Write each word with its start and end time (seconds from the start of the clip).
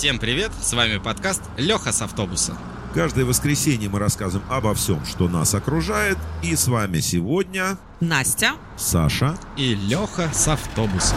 Всем 0.00 0.18
привет, 0.18 0.50
с 0.58 0.72
вами 0.72 0.96
подкаст 0.96 1.42
Леха 1.58 1.92
с 1.92 2.00
автобуса. 2.00 2.56
Каждое 2.94 3.26
воскресенье 3.26 3.90
мы 3.90 3.98
рассказываем 3.98 4.50
обо 4.50 4.72
всем, 4.72 5.04
что 5.04 5.28
нас 5.28 5.54
окружает. 5.54 6.16
И 6.42 6.56
с 6.56 6.68
вами 6.68 7.00
сегодня 7.00 7.76
Настя. 8.00 8.52
Саша. 8.78 9.36
И 9.58 9.74
Леха 9.74 10.30
с 10.32 10.48
автобуса. 10.48 11.16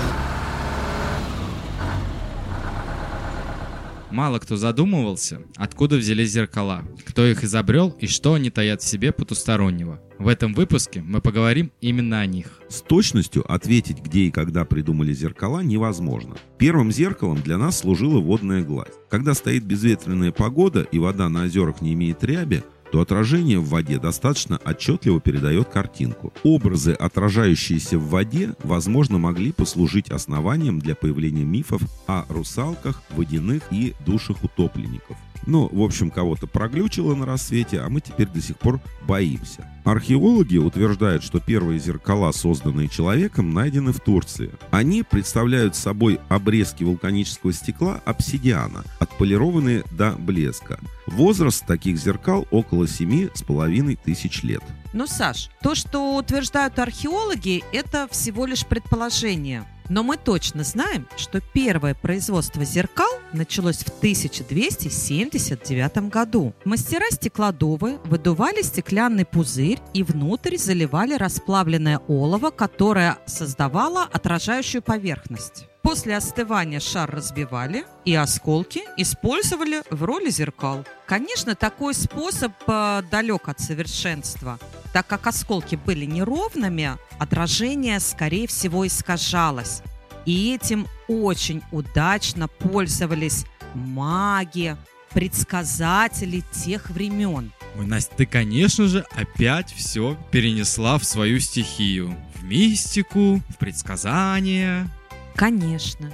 Мало 4.14 4.38
кто 4.38 4.58
задумывался, 4.58 5.42
откуда 5.56 5.96
взялись 5.96 6.30
зеркала, 6.30 6.84
кто 7.04 7.26
их 7.26 7.44
изобрел 7.44 7.90
и 8.00 8.06
что 8.06 8.36
они 8.36 8.52
таят 8.52 8.84
в 8.84 8.88
себе 8.88 9.12
потустороннего. 9.12 10.00
В 10.20 10.28
этом 10.28 10.54
выпуске 10.54 11.02
мы 11.02 11.20
поговорим 11.20 11.72
именно 11.82 12.20
о 12.20 12.28
них. 12.28 12.62
С 12.70 12.84
точностью 12.84 13.44
ответить, 13.52 14.02
где 14.04 14.26
и 14.26 14.32
когда 14.32 14.66
придумали 14.66 15.14
зеркала, 15.14 15.62
невозможно. 15.62 16.36
Первым 16.60 16.92
зеркалом 16.92 17.42
для 17.42 17.58
нас 17.58 17.80
служила 17.80 18.20
водная 18.20 18.64
гладь. 18.64 18.94
Когда 19.10 19.34
стоит 19.34 19.64
безветренная 19.64 20.32
погода 20.32 20.82
и 20.92 21.00
вода 21.00 21.28
на 21.28 21.46
озерах 21.46 21.82
не 21.82 21.94
имеет 21.94 22.24
ряби, 22.24 22.62
то 22.94 23.02
отражение 23.02 23.58
в 23.58 23.70
воде 23.70 23.98
достаточно 23.98 24.60
отчетливо 24.64 25.20
передает 25.20 25.68
картинку. 25.68 26.32
Образы, 26.44 26.92
отражающиеся 26.92 27.98
в 27.98 28.08
воде, 28.08 28.54
возможно, 28.64 29.18
могли 29.18 29.52
послужить 29.52 30.12
основанием 30.12 30.78
для 30.78 30.94
появления 30.94 31.44
мифов 31.44 31.82
о 32.06 32.24
русалках, 32.30 33.02
водяных 33.10 33.64
и 33.72 33.96
душах 34.06 34.44
утопленников. 34.44 35.18
Ну, 35.48 35.68
в 35.72 35.82
общем, 35.82 36.12
кого-то 36.12 36.46
проглючило 36.46 37.16
на 37.16 37.26
рассвете, 37.26 37.80
а 37.80 37.90
мы 37.90 38.00
теперь 38.00 38.28
до 38.28 38.40
сих 38.40 38.60
пор 38.60 38.80
боимся. 39.08 39.68
Археологи 39.84 40.58
утверждают, 40.58 41.24
что 41.24 41.40
первые 41.40 41.80
зеркала, 41.80 42.32
созданные 42.32 42.88
человеком, 42.88 43.54
найдены 43.54 43.92
в 43.92 44.00
Турции. 44.00 44.52
Они 44.72 45.04
представляют 45.04 45.76
собой 45.76 46.20
обрезки 46.30 46.84
вулканического 46.84 47.52
стекла 47.52 48.02
обсидиана, 48.06 48.84
отполированные 49.00 49.84
до 49.92 50.12
блеска. 50.12 50.80
Возраст 51.08 51.66
таких 51.66 51.98
зеркал 51.98 52.48
около 52.50 52.88
семи 52.88 53.30
с 53.34 53.44
половиной 53.44 53.96
тысяч 53.96 54.44
лет. 54.44 54.64
Ну, 54.94 55.08
Саш, 55.08 55.50
то, 55.62 55.76
что 55.76 56.16
утверждают 56.16 56.80
археологи, 56.80 57.64
это 57.74 58.08
всего 58.10 58.46
лишь 58.46 58.66
предположение. 58.66 59.66
Но 59.90 60.04
мы 60.04 60.16
точно 60.18 60.64
знаем, 60.64 61.08
что 61.18 61.42
первое 61.42 61.94
производство 61.94 62.64
зеркал 62.64 63.10
началось 63.34 63.84
в 63.84 63.90
1279 63.90 66.10
году. 66.10 66.54
Мастера 66.66 67.06
стеклодувы 67.12 68.00
выдували 68.06 68.62
стеклянный 68.62 69.26
пузырь 69.26 69.80
и 69.94 70.04
внутрь 70.04 70.56
заливали 70.58 71.16
расплавленное 71.16 72.00
олово, 72.08 72.52
которое 72.52 73.18
создавало 73.26 74.04
отражающую 74.04 74.82
поверхность. 74.82 75.66
После 75.84 76.16
остывания 76.16 76.80
шар 76.80 77.12
разбивали 77.12 77.84
и 78.06 78.16
осколки 78.16 78.84
использовали 78.96 79.84
в 79.90 80.06
роли 80.06 80.30
зеркал. 80.30 80.86
Конечно, 81.06 81.56
такой 81.56 81.94
способ 81.94 82.54
э, 82.68 83.02
далек 83.12 83.50
от 83.50 83.60
совершенства, 83.60 84.60
так 84.94 85.08
как 85.08 85.28
осколки 85.28 85.76
были 85.76 86.06
неровными, 86.06 86.98
отражение, 87.20 88.00
скорее 88.00 88.48
всего, 88.48 88.88
искажалось. 88.88 89.82
И 90.26 90.54
этим 90.54 90.88
очень 91.08 91.62
удачно 91.72 92.48
пользовались 92.48 93.46
маги, 93.74 94.78
предсказатели 95.14 96.44
тех 96.52 96.90
времен. 96.90 97.52
Ой, 97.78 97.86
Настя, 97.86 98.14
ты, 98.18 98.26
конечно 98.26 98.88
же, 98.88 99.06
опять 99.12 99.74
все 99.74 100.18
перенесла 100.32 100.98
в 101.00 101.06
свою 101.06 101.40
стихию. 101.40 102.16
В 102.36 102.44
мистику, 102.44 103.42
в 103.50 103.58
предсказания. 103.58 104.88
Конечно, 105.36 106.12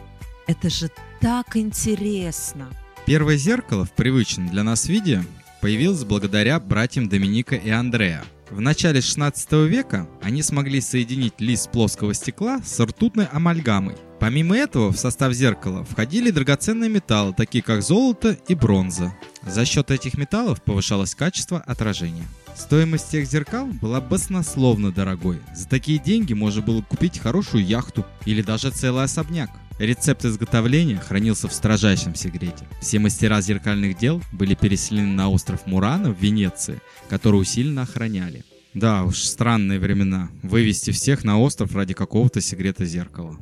это 0.47 0.69
же 0.69 0.89
так 1.19 1.57
интересно. 1.57 2.69
Первое 3.05 3.35
зеркало 3.37 3.85
в 3.85 3.91
привычном 3.91 4.49
для 4.49 4.63
нас 4.63 4.87
виде 4.87 5.23
появилось 5.61 6.05
благодаря 6.05 6.59
братьям 6.59 7.09
Доминика 7.09 7.55
и 7.55 7.69
Андреа. 7.69 8.23
В 8.49 8.61
начале 8.61 8.99
16 8.99 9.51
века 9.67 10.07
они 10.23 10.41
смогли 10.41 10.81
соединить 10.81 11.39
лист 11.39 11.71
плоского 11.71 12.15
стекла 12.15 12.61
с 12.63 12.79
ртутной 12.79 13.25
амальгамой. 13.25 13.95
Помимо 14.19 14.57
этого, 14.57 14.91
в 14.91 14.97
состав 14.97 15.33
зеркала 15.33 15.85
входили 15.85 16.31
драгоценные 16.31 16.89
металлы, 16.89 17.33
такие 17.33 17.63
как 17.63 17.83
золото 17.83 18.37
и 18.47 18.55
бронза. 18.55 19.13
За 19.45 19.65
счет 19.65 19.91
этих 19.91 20.17
металлов 20.17 20.63
повышалось 20.63 21.13
качество 21.13 21.59
отражения. 21.59 22.25
Стоимость 22.55 23.11
тех 23.11 23.27
зеркал 23.27 23.67
была 23.67 24.01
баснословно 24.01 24.91
дорогой. 24.91 25.39
За 25.55 25.67
такие 25.67 25.99
деньги 25.99 26.33
можно 26.33 26.63
было 26.63 26.81
купить 26.81 27.19
хорошую 27.19 27.63
яхту 27.63 28.03
или 28.25 28.41
даже 28.41 28.71
целый 28.71 29.03
особняк. 29.03 29.51
Рецепт 29.79 30.25
изготовления 30.25 30.97
хранился 30.97 31.47
в 31.47 31.53
строжайшем 31.53 32.13
секрете. 32.13 32.67
Все 32.81 32.99
мастера 32.99 33.39
зеркальных 33.39 33.97
дел 33.97 34.21
были 34.33 34.53
переселены 34.53 35.13
на 35.13 35.29
остров 35.29 35.65
Мурана 35.65 36.11
в 36.11 36.21
Венеции, 36.21 36.81
который 37.07 37.37
усиленно 37.39 37.83
охраняли. 37.83 38.43
Да 38.73 39.05
уж, 39.05 39.19
странные 39.19 39.79
времена. 39.79 40.29
Вывести 40.43 40.91
всех 40.91 41.23
на 41.23 41.39
остров 41.39 41.73
ради 41.75 41.93
какого-то 41.93 42.41
секрета 42.41 42.83
зеркала. 42.83 43.37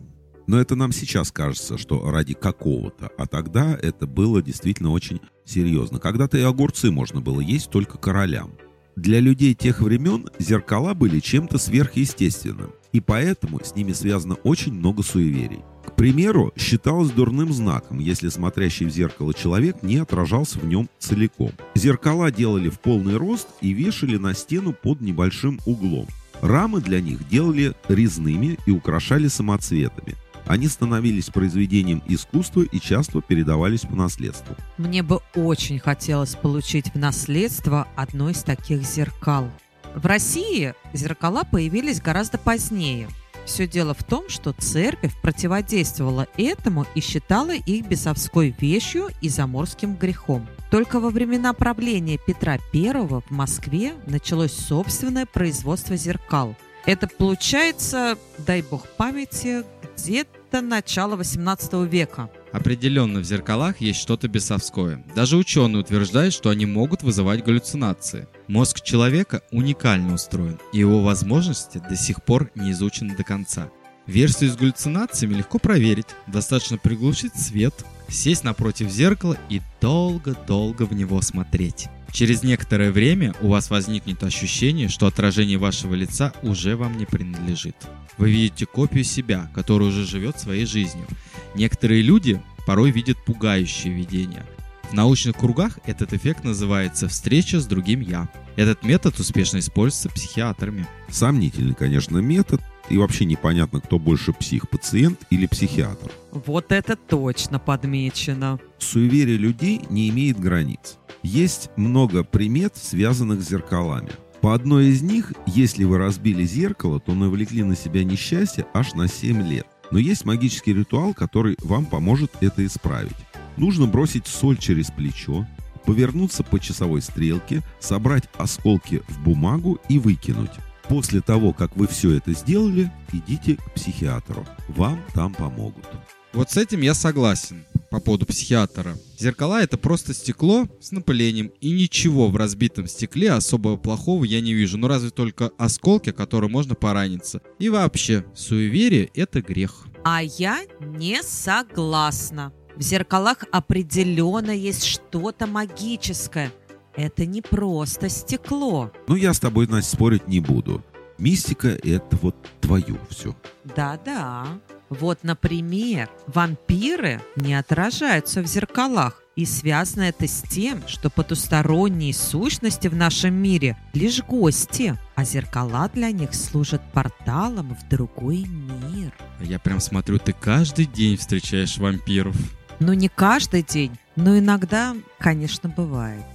Но 0.46 0.60
это 0.60 0.76
нам 0.76 0.92
сейчас 0.92 1.32
кажется, 1.32 1.80
что 1.80 2.10
ради 2.12 2.36
какого-то. 2.36 3.10
А 3.18 3.26
тогда 3.26 3.76
это 3.82 4.06
было 4.06 4.44
действительно 4.44 4.92
очень 4.92 5.20
серьезно. 5.44 5.98
Когда-то 6.00 6.38
и 6.38 6.44
огурцы 6.44 6.92
можно 6.92 7.20
было 7.20 7.42
есть 7.42 7.72
только 7.72 7.98
королям. 7.98 8.52
Для 8.96 9.20
людей 9.20 9.56
тех 9.56 9.82
времен 9.82 10.30
зеркала 10.38 10.94
были 10.94 11.20
чем-то 11.20 11.58
сверхъестественным, 11.58 12.74
и 12.94 13.00
поэтому 13.00 13.60
с 13.64 13.76
ними 13.76 13.92
связано 13.92 14.36
очень 14.36 14.74
много 14.74 15.04
суеверий. 15.04 15.62
Примеру, 15.98 16.54
считалось 16.56 17.10
дурным 17.10 17.52
знаком, 17.52 17.98
если 17.98 18.30
смотрящий 18.30 18.86
в 18.86 18.92
зеркало 18.92 19.34
человек 19.34 19.82
не 19.82 19.98
отражался 19.98 20.60
в 20.60 20.66
нем 20.68 20.88
целиком. 21.00 21.52
Зеркала 21.74 22.32
делали 22.32 22.70
в 22.70 22.80
полный 22.80 23.18
рост 23.18 23.48
и 23.62 23.74
вешали 23.74 24.18
на 24.18 24.36
стену 24.36 24.74
под 24.74 25.02
небольшим 25.02 25.60
углом. 25.66 26.06
Рамы 26.42 26.82
для 26.82 27.02
них 27.02 27.28
делали 27.28 27.74
резными 27.90 28.60
и 28.68 28.72
украшали 28.72 29.28
самоцветами. 29.28 30.14
Они 30.46 30.68
становились 30.68 31.32
произведением 31.32 32.04
искусства 32.08 32.62
и 32.62 32.80
часто 32.80 33.20
передавались 33.22 33.82
по 33.82 33.96
наследству. 33.96 34.56
Мне 34.78 35.02
бы 35.02 35.22
очень 35.34 35.80
хотелось 35.80 36.36
получить 36.36 36.94
в 36.94 36.96
наследство 37.00 37.88
одно 37.96 38.30
из 38.30 38.44
таких 38.44 38.84
зеркал. 38.84 39.50
В 39.96 40.06
России 40.06 40.76
зеркала 40.94 41.44
появились 41.44 42.00
гораздо 42.00 42.38
позднее. 42.38 43.10
Все 43.48 43.66
дело 43.66 43.94
в 43.94 44.04
том, 44.04 44.28
что 44.28 44.52
церковь 44.52 45.14
противодействовала 45.22 46.28
этому 46.38 46.86
и 46.96 47.00
считала 47.00 47.56
их 47.56 47.88
бесовской 47.88 48.54
вещью 48.60 49.08
и 49.22 49.30
заморским 49.30 49.96
грехом. 49.96 50.46
Только 50.70 51.00
во 51.00 51.10
времена 51.10 51.54
правления 51.54 52.18
Петра 52.18 52.58
I 52.74 52.92
в 52.92 53.24
Москве 53.30 53.94
началось 54.06 54.52
собственное 54.52 55.26
производство 55.26 55.96
зеркал. 55.96 56.58
Это 56.86 57.08
получается, 57.08 58.18
дай 58.38 58.62
бог 58.62 58.86
памяти, 58.98 59.64
где-то 59.96 60.60
начало 60.60 61.16
18 61.16 61.90
века. 61.90 62.30
Определенно 62.52 63.20
в 63.20 63.24
зеркалах 63.24 63.82
есть 63.82 64.00
что-то 64.00 64.28
бесовское. 64.28 65.04
Даже 65.16 65.38
ученые 65.38 65.82
утверждают, 65.82 66.34
что 66.34 66.50
они 66.50 66.66
могут 66.66 67.04
вызывать 67.04 67.44
галлюцинации. 67.44 68.28
Мозг 68.48 68.82
человека 68.82 69.42
уникально 69.52 70.14
устроен, 70.14 70.60
и 70.74 70.80
его 70.80 71.02
возможности 71.04 71.82
до 71.90 71.96
сих 71.96 72.24
пор 72.24 72.50
не 72.56 72.72
изучены 72.72 73.16
до 73.16 73.24
конца. 73.24 73.70
Версию 74.06 74.52
с 74.52 74.56
галлюцинациями 74.56 75.36
легко 75.36 75.60
проверить. 75.60 76.08
Достаточно 76.28 76.78
приглушить 76.78 77.36
свет, 77.36 77.74
сесть 78.08 78.46
напротив 78.46 78.90
зеркала 78.90 79.38
и 79.50 79.62
долго-долго 79.82 80.84
в 80.84 80.94
него 80.94 81.22
смотреть. 81.22 81.88
Через 82.14 82.42
некоторое 82.42 82.92
время 82.92 83.36
у 83.42 83.50
вас 83.50 83.70
возникнет 83.70 84.24
ощущение, 84.24 84.88
что 84.88 85.08
отражение 85.08 85.58
вашего 85.58 85.94
лица 85.94 86.32
уже 86.42 86.78
вам 86.78 86.98
не 86.98 87.06
принадлежит. 87.06 87.76
Вы 88.18 88.32
видите 88.32 88.66
копию 88.66 89.04
себя, 89.04 89.52
которая 89.54 89.90
уже 89.90 90.06
живет 90.06 90.40
своей 90.40 90.66
жизнью. 90.66 91.06
Некоторые 91.54 92.02
люди 92.02 92.42
порой 92.68 92.92
видят 92.92 93.18
пугающие 93.26 93.94
видения. 93.94 94.46
В 94.90 94.94
научных 94.94 95.38
кругах 95.38 95.80
этот 95.86 96.12
эффект 96.12 96.44
называется 96.44 97.08
«встреча 97.08 97.62
с 97.62 97.66
другим 97.66 98.02
я». 98.02 98.28
Этот 98.58 98.84
метод 98.84 99.18
успешно 99.20 99.60
используется 99.60 100.10
психиатрами. 100.10 100.86
Сомнительный, 101.10 101.76
конечно, 101.76 102.18
метод, 102.18 102.62
и 102.90 102.98
вообще 102.98 103.24
непонятно, 103.24 103.80
кто 103.80 104.00
больше 104.00 104.34
псих, 104.34 104.70
пациент 104.70 105.22
или 105.30 105.46
психиатр. 105.46 106.12
Вот 106.32 106.74
это 106.74 106.98
точно 106.98 107.58
подмечено. 107.58 108.60
Суеверие 108.80 109.38
людей 109.38 109.82
не 109.90 110.10
имеет 110.10 110.38
границ. 110.38 110.98
Есть 111.24 111.70
много 111.78 112.26
примет, 112.26 112.76
связанных 112.76 113.44
с 113.44 113.50
зеркалами. 113.50 114.12
По 114.42 114.54
одной 114.54 114.88
из 114.88 115.02
них, 115.02 115.32
если 115.46 115.86
вы 115.86 116.00
разбили 116.00 116.44
зеркало, 116.44 117.00
то 117.00 117.14
навлекли 117.14 117.64
на 117.64 117.78
себя 117.78 118.04
несчастье 118.04 118.66
аж 118.74 118.94
на 118.94 119.08
7 119.08 119.42
лет. 119.48 119.68
Но 119.92 120.00
есть 120.00 120.26
магический 120.26 120.74
ритуал, 120.74 121.14
который 121.14 121.58
вам 121.62 121.86
поможет 121.86 122.32
это 122.42 122.66
исправить. 122.66 123.16
Нужно 123.56 123.88
бросить 123.88 124.28
соль 124.28 124.58
через 124.58 124.92
плечо, 124.92 125.48
повернуться 125.86 126.44
по 126.44 126.60
часовой 126.60 127.02
стрелке, 127.02 127.62
собрать 127.80 128.26
осколки 128.38 129.02
в 129.08 129.24
бумагу 129.24 129.80
и 129.90 130.00
выкинуть. 130.00 130.52
После 130.90 131.22
того, 131.22 131.54
как 131.54 131.76
вы 131.76 131.88
все 131.88 132.12
это 132.12 132.34
сделали, 132.34 132.92
идите 133.12 133.56
к 133.56 133.74
психиатру. 133.74 134.46
Вам 134.70 135.00
там 135.14 135.34
помогут. 135.34 135.86
Вот 136.34 136.52
с 136.52 136.58
этим 136.58 136.82
я 136.82 136.94
согласен. 136.94 137.66
По 137.98 138.02
по 138.02 138.12
поводу 138.12 138.28
психиатра. 138.28 138.96
Зеркала 139.18 139.64
это 139.64 139.76
просто 139.76 140.14
стекло 140.14 140.68
с 140.80 140.92
напылением, 140.92 141.52
и 141.62 141.72
ничего 141.72 142.28
в 142.28 142.36
разбитом 142.36 142.86
стекле 142.86 143.32
особого 143.32 143.76
плохого 143.76 144.24
я 144.24 144.40
не 144.40 144.54
вижу, 144.54 144.78
ну 144.78 144.88
разве 144.88 145.10
только 145.10 145.50
осколки, 145.58 146.12
которые 146.12 146.52
можно 146.52 146.76
пораниться. 146.76 147.42
И 147.58 147.70
вообще, 147.70 148.24
суеверие 148.36 149.10
это 149.16 149.42
грех. 149.42 149.88
А 150.04 150.22
я 150.22 150.60
не 150.80 151.24
согласна. 151.24 152.54
В 152.76 152.84
зеркалах 152.84 153.46
определенно 153.52 154.52
есть 154.52 154.84
что-то 154.84 155.48
магическое. 155.48 156.54
Это 156.96 157.26
не 157.26 157.42
просто 157.42 158.10
стекло. 158.10 158.92
Ну, 159.08 159.16
я 159.16 159.34
с 159.34 159.40
тобой, 159.40 159.66
Настя, 159.66 159.96
спорить 159.96 160.28
не 160.28 160.40
буду. 160.40 160.84
Мистика— 161.18 161.68
это 161.84 162.16
вот 162.22 162.36
твое 162.62 163.00
все. 163.10 163.36
Да-да. 163.76 164.46
Вот, 164.90 165.20
например, 165.24 166.10
вампиры 166.28 167.22
не 167.36 167.54
отражаются 167.54 168.42
в 168.42 168.48
зеркалах. 168.48 169.22
И 169.36 169.46
связано 169.46 170.04
это 170.04 170.28
с 170.28 170.42
тем, 170.42 170.88
что 170.88 171.12
потусторонние 171.12 172.12
сущности 172.12 172.88
в 172.88 172.96
нашем 172.96 173.36
мире 173.36 173.78
лишь 173.94 174.24
гости, 174.24 174.98
а 175.14 175.24
зеркала 175.24 175.92
для 175.94 176.10
них 176.10 176.34
служат 176.34 176.82
порталом 176.92 177.76
в 177.76 177.88
другой 177.88 178.46
мир. 178.48 179.14
Я 179.40 179.60
прям 179.60 179.80
смотрю, 179.80 180.18
ты 180.18 180.34
каждый 180.34 180.86
день 180.86 181.18
встречаешь 181.18 181.78
вампиров. 181.78 182.36
Ну 182.80 182.94
не 182.94 183.10
каждый 183.10 183.62
день, 183.62 183.96
но 184.16 184.40
иногда, 184.40 184.96
конечно, 185.20 185.70
бывает. 185.70 186.26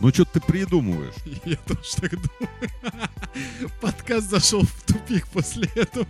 Ну, 0.00 0.08
что 0.10 0.24
ты 0.24 0.40
придумываешь? 0.40 1.14
Я 1.44 1.56
тоже 1.56 1.96
так 2.00 2.10
думаю. 2.10 3.70
Подкаст 3.80 4.30
зашел 4.30 4.62
в 4.62 4.82
тупик 4.84 5.26
после 5.28 5.68
этого. 5.74 6.06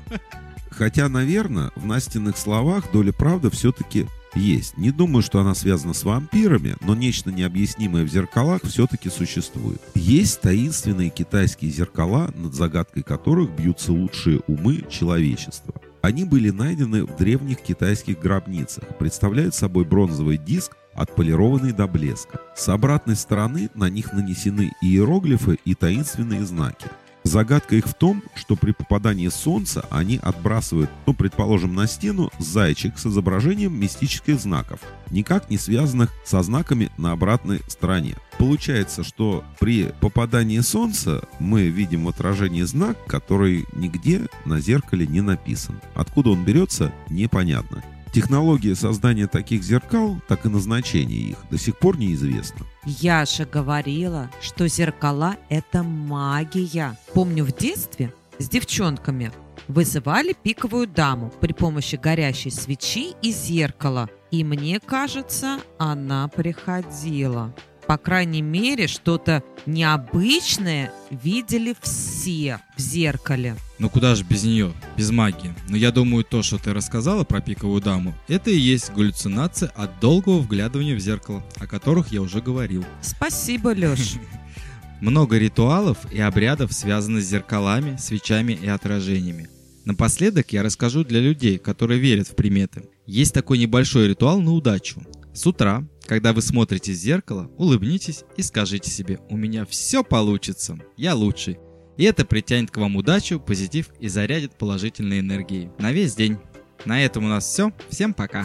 Хотя, 0.80 1.10
наверное, 1.10 1.72
в 1.76 1.84
Настиных 1.84 2.38
словах 2.38 2.90
доля 2.90 3.12
правды 3.12 3.50
все-таки 3.50 4.06
есть. 4.34 4.78
Не 4.78 4.90
думаю, 4.90 5.20
что 5.22 5.38
она 5.38 5.54
связана 5.54 5.92
с 5.92 6.04
вампирами, 6.04 6.74
но 6.80 6.94
нечто 6.94 7.30
необъяснимое 7.30 8.02
в 8.02 8.08
зеркалах 8.08 8.62
все-таки 8.64 9.10
существует. 9.10 9.78
Есть 9.94 10.40
таинственные 10.40 11.10
китайские 11.10 11.70
зеркала, 11.70 12.32
над 12.34 12.54
загадкой 12.54 13.02
которых 13.02 13.50
бьются 13.50 13.92
лучшие 13.92 14.40
умы 14.46 14.82
человечества. 14.88 15.74
Они 16.00 16.24
были 16.24 16.48
найдены 16.48 17.04
в 17.04 17.14
древних 17.14 17.60
китайских 17.60 18.18
гробницах, 18.18 18.96
представляют 18.96 19.54
собой 19.54 19.84
бронзовый 19.84 20.38
диск, 20.38 20.78
отполированный 20.94 21.72
до 21.72 21.86
блеска. 21.86 22.40
С 22.56 22.70
обратной 22.70 23.16
стороны 23.16 23.68
на 23.74 23.90
них 23.90 24.14
нанесены 24.14 24.72
иероглифы 24.80 25.58
и 25.66 25.74
таинственные 25.74 26.46
знаки. 26.46 26.86
Загадка 27.22 27.76
их 27.76 27.86
в 27.86 27.94
том, 27.94 28.22
что 28.34 28.56
при 28.56 28.72
попадании 28.72 29.28
солнца 29.28 29.84
они 29.90 30.18
отбрасывают, 30.22 30.90
ну, 31.06 31.14
предположим, 31.14 31.74
на 31.74 31.86
стену 31.86 32.30
зайчик 32.38 32.98
с 32.98 33.06
изображением 33.06 33.78
мистических 33.78 34.40
знаков, 34.40 34.80
никак 35.10 35.50
не 35.50 35.58
связанных 35.58 36.10
со 36.24 36.42
знаками 36.42 36.90
на 36.96 37.12
обратной 37.12 37.60
стороне. 37.68 38.16
Получается, 38.38 39.04
что 39.04 39.44
при 39.58 39.92
попадании 40.00 40.60
солнца 40.60 41.22
мы 41.38 41.68
видим 41.68 42.06
в 42.06 42.08
отражении 42.08 42.62
знак, 42.62 42.96
который 43.06 43.66
нигде 43.74 44.26
на 44.46 44.60
зеркале 44.60 45.06
не 45.06 45.20
написан. 45.20 45.78
Откуда 45.94 46.30
он 46.30 46.44
берется, 46.44 46.92
непонятно. 47.10 47.84
Технология 48.12 48.74
создания 48.74 49.28
таких 49.28 49.62
зеркал, 49.62 50.20
так 50.26 50.44
и 50.44 50.48
назначение 50.48 51.20
их, 51.20 51.38
до 51.48 51.58
сих 51.58 51.78
пор 51.78 51.96
неизвестно. 51.96 52.66
Я 52.84 53.24
же 53.24 53.44
говорила, 53.44 54.30
что 54.40 54.66
зеркала– 54.66 55.36
это 55.48 55.84
магия. 55.84 56.98
Помню 57.14 57.44
в 57.44 57.56
детстве 57.56 58.12
с 58.38 58.48
девчонками 58.48 59.30
вызывали 59.68 60.34
пиковую 60.42 60.88
даму 60.88 61.32
при 61.40 61.52
помощи 61.52 61.94
горящей 61.94 62.50
свечи 62.50 63.14
и 63.22 63.30
зеркала. 63.30 64.10
И 64.32 64.42
мне 64.42 64.80
кажется, 64.80 65.60
она 65.78 66.26
приходила 66.28 67.54
по 67.90 67.98
крайней 67.98 68.40
мере, 68.40 68.86
что-то 68.86 69.42
необычное 69.66 70.92
видели 71.10 71.74
все 71.82 72.60
в 72.76 72.80
зеркале. 72.80 73.56
Ну 73.80 73.90
куда 73.90 74.14
же 74.14 74.22
без 74.22 74.44
нее, 74.44 74.72
без 74.96 75.10
магии? 75.10 75.52
Но 75.68 75.76
я 75.76 75.90
думаю, 75.90 76.22
то, 76.22 76.44
что 76.44 76.58
ты 76.58 76.72
рассказала 76.72 77.24
про 77.24 77.40
пиковую 77.40 77.82
даму, 77.82 78.14
это 78.28 78.48
и 78.48 78.56
есть 78.56 78.92
галлюцинация 78.92 79.70
от 79.70 79.98
долгого 79.98 80.38
вглядывания 80.38 80.94
в 80.94 81.00
зеркало, 81.00 81.42
о 81.56 81.66
которых 81.66 82.12
я 82.12 82.22
уже 82.22 82.40
говорил. 82.40 82.84
Спасибо, 83.02 83.70
Леш. 83.70 84.18
Много 85.00 85.36
ритуалов 85.36 85.98
и 86.12 86.20
обрядов 86.20 86.72
связаны 86.72 87.20
с 87.20 87.26
зеркалами, 87.26 87.96
свечами 87.96 88.52
и 88.52 88.68
отражениями. 88.68 89.48
Напоследок 89.84 90.52
я 90.52 90.62
расскажу 90.62 91.02
для 91.02 91.18
людей, 91.18 91.58
которые 91.58 91.98
верят 91.98 92.28
в 92.28 92.36
приметы. 92.36 92.84
Есть 93.06 93.34
такой 93.34 93.58
небольшой 93.58 94.06
ритуал 94.06 94.40
на 94.40 94.52
удачу. 94.52 95.02
С 95.34 95.44
утра 95.44 95.84
когда 96.10 96.32
вы 96.32 96.42
смотрите 96.42 96.90
в 96.90 96.96
зеркало, 96.96 97.48
улыбнитесь 97.56 98.24
и 98.36 98.42
скажите 98.42 98.90
себе 98.90 99.20
«У 99.28 99.36
меня 99.36 99.64
все 99.64 100.02
получится, 100.02 100.76
я 100.96 101.14
лучший». 101.14 101.60
И 101.98 102.02
это 102.02 102.24
притянет 102.24 102.72
к 102.72 102.78
вам 102.78 102.96
удачу, 102.96 103.38
позитив 103.38 103.90
и 104.00 104.08
зарядит 104.08 104.58
положительной 104.58 105.20
энергией 105.20 105.70
на 105.78 105.92
весь 105.92 106.16
день. 106.16 106.38
На 106.84 107.04
этом 107.04 107.26
у 107.26 107.28
нас 107.28 107.44
все. 107.44 107.72
Всем 107.90 108.12
пока. 108.12 108.44